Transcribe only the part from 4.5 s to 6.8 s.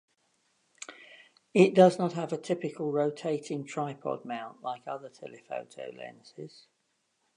like other telephoto lenses.